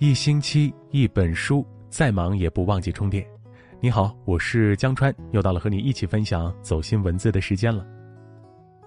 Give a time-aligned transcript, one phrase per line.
[0.00, 3.22] 一星期一本书，再忙也不忘记充电。
[3.80, 7.86] 你好，我是江川，又到了和你一起分享走心文字的时间了。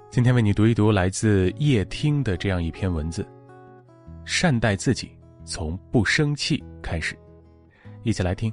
[0.09, 3.23] 今天为你读一读来自叶听的这样一篇文字：
[4.25, 5.11] 善待自己，
[5.45, 7.15] 从不生气开始。
[8.01, 8.51] 一起来听。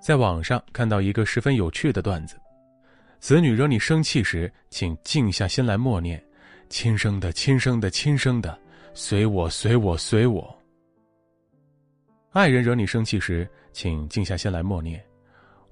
[0.00, 2.36] 在网上看到一个十分有趣的段子。
[3.20, 6.20] 子女惹你生气时，请静下心来默念
[6.70, 8.58] ：“亲生的，亲生的，亲生的，
[8.94, 10.58] 随我，随我，随我。”
[12.32, 15.04] 爱人惹你生气时，请静下心来默念：“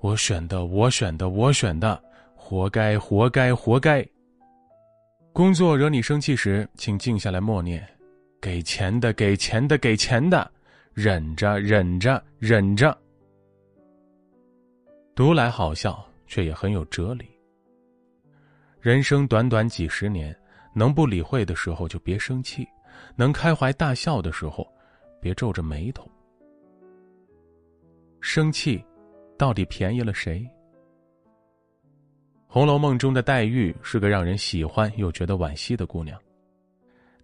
[0.01, 1.99] 我选的，我选的，我选的，
[2.35, 4.07] 活该，活该，活该。”
[5.33, 7.83] 工作惹你生气时，请静下来默念
[8.43, 10.51] ：“给钱的，给钱的，给钱的，
[10.93, 12.97] 忍着，忍着，忍着。”
[15.17, 17.27] 读来好笑，却也很有哲理。
[18.81, 20.35] 人生短短几十年，
[20.73, 22.67] 能不理会的时候就别生气，
[23.17, 24.67] 能开怀大笑的时候，
[25.21, 26.09] 别皱着眉头。
[28.21, 28.85] 生气，
[29.37, 30.41] 到底便宜了谁？
[32.47, 36.17] 《红楼梦》中的黛玉是个让人喜欢又觉得惋惜的姑娘，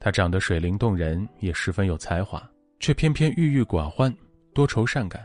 [0.00, 2.42] 她长得水灵动人，也十分有才华，
[2.80, 4.12] 却偏偏郁郁寡欢，
[4.52, 5.24] 多愁善感。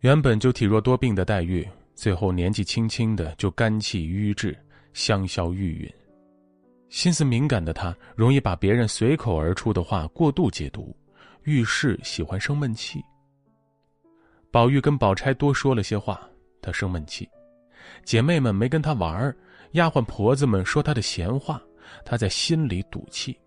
[0.00, 4.54] 原本就体弱多病的黛玉，最后年纪轻轻的就肝气瘀滞。
[4.98, 5.92] 香消玉殒，
[6.88, 10.92] 心思敏感的他容易把别人随口而出的话过度解读，
[11.44, 13.00] 遇事喜欢生闷气。
[14.50, 16.28] 宝玉跟宝钗多说了些话，
[16.60, 17.24] 他生闷气；
[18.04, 19.36] 姐妹们没跟他玩儿
[19.74, 21.62] 丫鬟婆子们说他的闲话，
[22.04, 23.38] 他在心里赌气。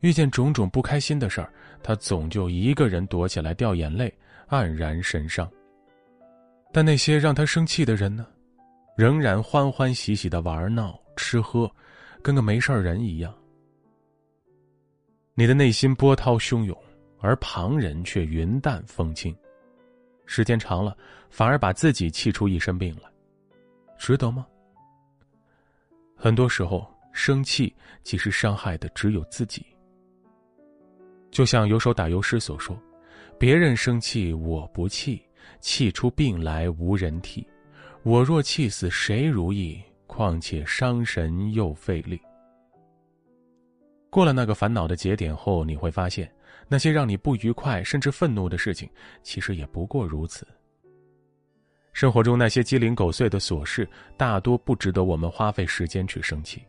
[0.00, 1.50] 遇见种种不开心的事儿，
[1.82, 4.12] 他总就一个人躲起来掉眼泪，
[4.50, 5.50] 黯然神伤。
[6.70, 8.26] 但那些让他生气的人呢？
[8.96, 11.70] 仍然欢欢喜喜的玩闹吃喝，
[12.22, 13.34] 跟个没事人一样。
[15.34, 16.76] 你的内心波涛汹涌，
[17.18, 19.36] 而旁人却云淡风轻，
[20.26, 20.96] 时间长了，
[21.28, 23.10] 反而把自己气出一身病来，
[23.98, 24.46] 值得吗？
[26.14, 29.66] 很多时候，生气其实伤害的只有自己。
[31.32, 32.80] 就像有首打油诗所说
[33.40, 35.20] ：“别人生气我不气，
[35.60, 37.44] 气出病来无人替。”
[38.04, 39.82] 我若气死谁如意？
[40.06, 42.20] 况且伤神又费力。
[44.10, 46.30] 过了那个烦恼的节点后，你会发现，
[46.68, 48.90] 那些让你不愉快甚至愤怒的事情，
[49.22, 50.46] 其实也不过如此。
[51.94, 53.88] 生活中那些鸡零狗碎的琐事，
[54.18, 56.62] 大多不值得我们花费时间去生气。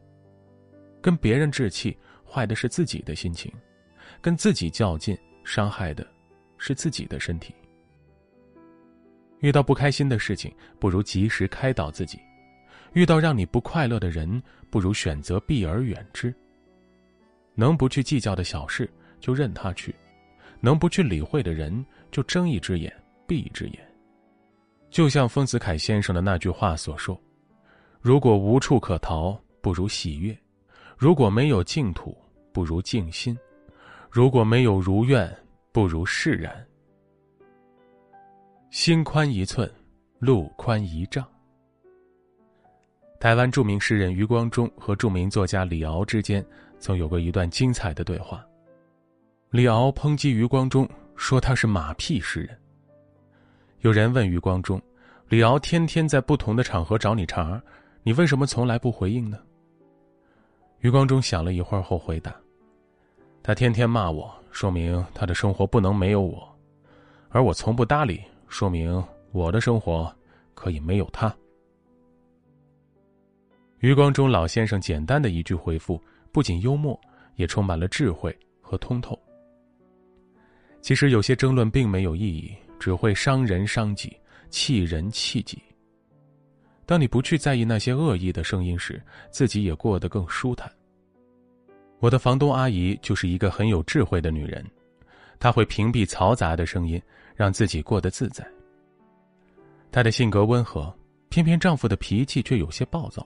[1.01, 3.51] 跟别人置气，坏的是自己的心情；
[4.21, 6.07] 跟自己较劲，伤害的
[6.57, 7.53] 是自己的身体。
[9.39, 12.17] 遇到不开心的事情，不如及时开导自己；
[12.93, 16.33] 遇到让你不快乐的人，不如选择避而远之。
[17.53, 19.91] 能不去计较的小事，就任他去；
[20.59, 22.91] 能不去理会的人，就睁一只眼
[23.27, 23.79] 闭一只眼。
[24.89, 27.19] 就像丰子恺先生的那句话所说
[28.01, 30.33] ：“如果无处可逃，不如喜悦；
[30.97, 32.17] 如果没有净土，
[32.53, 33.35] 不如静心；
[34.09, 35.29] 如果没有如愿，
[35.71, 36.65] 不如释然。”
[38.75, 39.71] 心宽一寸，
[40.19, 41.25] 路宽一丈。
[43.21, 46.45] 台湾著名诗人余光中和著名作家李敖之间
[46.77, 48.45] 曾有过一段精彩的对话。
[49.49, 50.85] 李敖抨击余光中，
[51.15, 52.59] 说他是马屁诗人。
[53.79, 54.79] 有人问余光中
[55.29, 57.63] ：“李敖天天在不同的场合找你茬，
[58.03, 59.39] 你为什么从来不回应呢？”
[60.81, 62.35] 余光中想了一会儿后回答
[63.41, 66.45] ：“他天天骂我，说明他的生活不能没有我，
[67.29, 70.13] 而我从不搭理。”说明我的生活
[70.53, 71.35] 可以没有他。
[73.79, 76.01] 余光中老先生简单的一句回复，
[76.31, 76.99] 不仅幽默，
[77.35, 79.19] 也充满了智慧和通透。
[80.81, 84.15] 其实有些争论并没有意义，只会伤人伤己，
[84.49, 85.61] 气人气己。
[86.85, 89.01] 当你不去在意那些恶意的声音时，
[89.31, 90.71] 自己也过得更舒坦。
[91.99, 94.65] 我的房东阿姨就是一个很有智慧的女人，
[95.39, 97.01] 她会屏蔽嘈杂的声音。
[97.35, 98.45] 让自己过得自在。
[99.91, 100.93] 她的性格温和，
[101.29, 103.25] 偏偏丈夫的脾气却有些暴躁。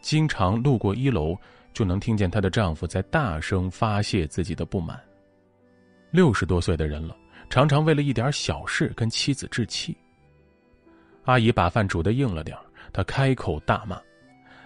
[0.00, 1.36] 经常路过一楼，
[1.72, 5.00] 就能听见她的丈夫在大声发泄自己的不满。
[6.10, 7.16] 六十多岁的人了，
[7.48, 9.96] 常常为了一点小事跟妻子置气。
[11.24, 12.56] 阿姨把饭煮的硬了点
[12.92, 14.00] 她开口大骂。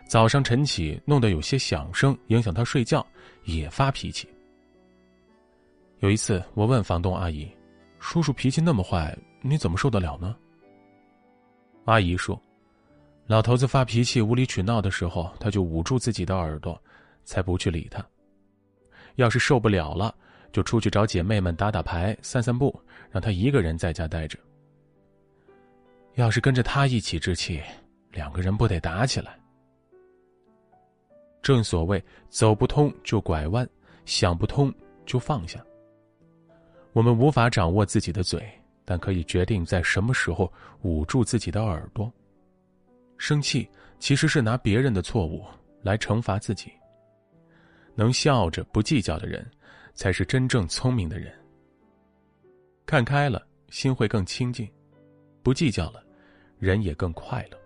[0.09, 3.07] 早上晨起弄得有些响声，影响她睡觉，
[3.45, 4.29] 也发脾气。
[6.01, 7.49] 有一次，我问房东阿姨。
[7.99, 10.37] 叔叔脾气那么坏，你怎么受得了呢？
[11.85, 12.41] 阿姨说
[13.27, 16.81] ：“老头子发脾气、无理取闹的时候，他就捂住自己的耳朵，
[17.25, 18.05] 才不去理他。
[19.17, 20.15] 要是受不了了，
[20.53, 22.79] 就出去找姐妹们打打牌、散散步，
[23.11, 24.39] 让他一个人在家待着。
[26.15, 27.63] 要是跟着他一起置气，
[28.13, 29.39] 两个人不得打起来？
[31.41, 33.69] 正所谓走不通就拐弯，
[34.05, 34.73] 想不通
[35.07, 35.65] 就放下。
[36.93, 38.43] 我们无法掌握自己的嘴，
[38.85, 40.53] 但可以决定在什么时候
[40.83, 42.13] 捂住自己的耳朵。
[43.17, 43.69] 生气
[43.99, 45.45] 其实是拿别人的错误
[45.83, 46.73] 来惩罚自己。
[47.95, 49.45] 能笑着不计较的人，
[49.93, 51.33] 才是真正聪明的人。
[52.87, 54.67] 看开了，心会更清静；
[55.43, 56.03] 不计较了，
[56.59, 57.59] 人也更快乐。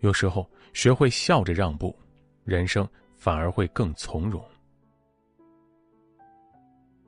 [0.00, 1.98] 有时候学会笑着让步，
[2.44, 2.86] 人生
[3.16, 4.44] 反而会更从容。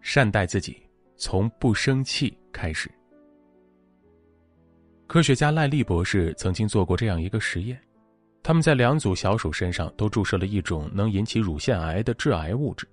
[0.01, 0.83] 善待自己，
[1.23, 2.91] 从不生气开始。
[5.07, 7.81] 科学家赖利博士曾经做过这样一个实验，
[8.43, 12.89] 他们在两组小鼠身上都注射了一种能引起乳腺癌的致癌物质，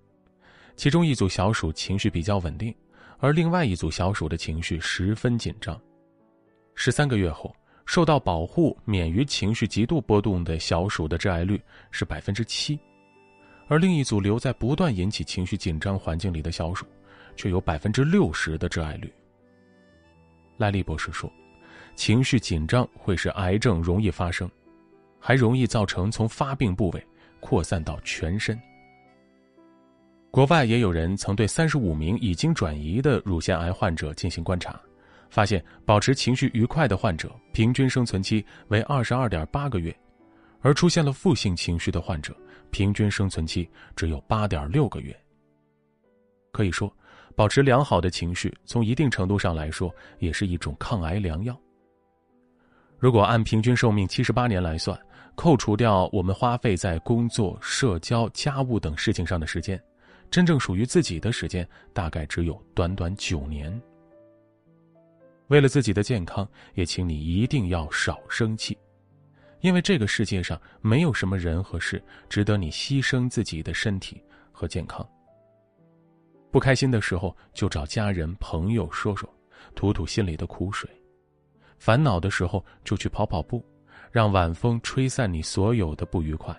[0.75, 2.71] 其中一组小鼠情绪比较稳定，
[3.17, 5.81] 而另外一组小鼠的情绪十分紧张。
[6.75, 7.51] 十三个月后，
[7.87, 11.59] 受到保护、免于情绪极度波动的小鼠的致癌率
[11.89, 12.79] 是百分之七，
[13.67, 16.85] 而另一组留在不断引起情绪紧张环境里的小鼠，
[17.35, 19.11] 却有百分之六十的致癌率。
[20.57, 21.31] 赖利博士说。
[21.95, 24.49] 情绪紧张会使癌症容易发生，
[25.19, 27.07] 还容易造成从发病部位
[27.41, 28.57] 扩散到全身。
[30.31, 34.79] 国外也有人曾对三十五名已经转移的乳腺癌患者进行观察，
[35.29, 39.93] 发现保持情绪愉快的患者平均生存期为二十二点八个月，
[40.61, 42.33] 而出现了负性情绪的患者
[42.71, 45.13] 平均生存期只有八点六个月。
[46.53, 46.89] 可以说，
[47.39, 51.57] 保持良好的情绪从一定程度上来说也是一种抗癌良药。
[52.97, 54.99] 如果按平均寿命七十八年来算，
[55.35, 59.81] 扣除掉我们花费在工作、社交、家务等事情上的时间，
[60.29, 63.81] 真正属于自己的时间大概只有短短九年。
[65.47, 68.77] 为了自己的健康，也请你一定要少生气，
[69.61, 74.21] 因为这个世界上没有什么人和事值得你牺牲自己的身体
[74.51, 75.09] 和健康。
[76.51, 79.29] 不开心的时候，就找家人朋友说说，
[79.75, 80.89] 吐吐心里的苦水。
[81.77, 83.63] 烦恼的时候就去跑跑步，
[84.11, 86.55] 让晚风吹散你所有的不愉快。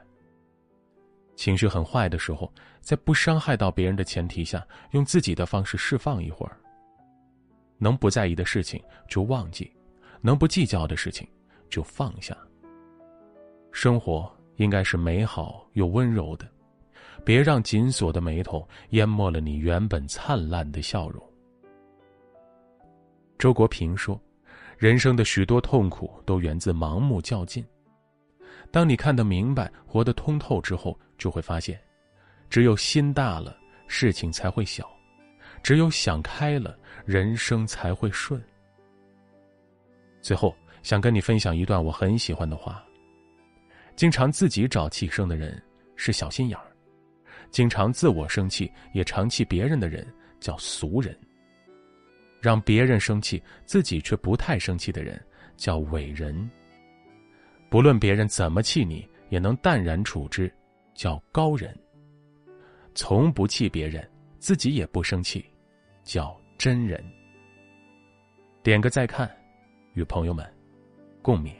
[1.37, 6.57] 情绪很坏的时候，在不伤害到别人的前提下，用自己的方式释放一会儿。
[7.79, 9.75] 能不在意的事情就忘记，
[10.21, 11.27] 能不计较的事情
[11.69, 12.37] 就放下。
[13.73, 16.47] 生活应该是美好又温柔的，
[17.25, 21.23] 别让紧锁的眉头淹没了你原本灿烂的笑容。
[23.39, 24.21] 周国平说。
[24.79, 27.63] 人生的许多痛苦都源自盲目较劲。
[28.71, 31.79] 当你看得明白、活得通透之后，就会发现，
[32.49, 33.55] 只有心大了，
[33.89, 34.83] 事情才会小；
[35.63, 38.43] 只有想开了，人生才会顺。
[40.23, 42.83] 最后，想跟你分享一段我很喜欢的话：
[43.97, 45.63] 经常自己找气生的人
[45.95, 46.70] 是小心眼儿，
[47.51, 50.07] 经常自我生气也常气别人的人
[50.39, 51.17] 叫俗人。
[52.41, 55.21] 让别人生气，自己却不太生气的人，
[55.57, 56.51] 叫伟人。
[57.69, 60.51] 不论别人怎么气你，也能淡然处之，
[60.95, 61.77] 叫高人。
[62.95, 65.45] 从不气别人，自己也不生气，
[66.03, 67.05] 叫真人。
[68.63, 69.31] 点个再看，
[69.93, 70.45] 与朋友们
[71.21, 71.60] 共勉。